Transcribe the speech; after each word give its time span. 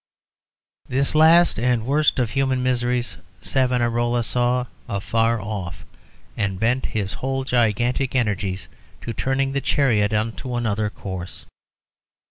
This 0.89 1.13
last 1.13 1.59
and 1.59 1.85
worst 1.85 2.17
of 2.17 2.31
human 2.31 2.63
miseries 2.63 3.17
Savonarola 3.41 4.23
saw 4.23 4.65
afar 4.89 5.39
off, 5.39 5.85
and 6.35 6.59
bent 6.59 6.87
his 6.97 7.13
whole 7.21 7.43
gigantic 7.43 8.15
energies 8.15 8.67
to 9.01 9.13
turning 9.13 9.51
the 9.51 9.61
chariot 9.61 10.11
into 10.11 10.55
another 10.55 10.89
course. 10.89 11.45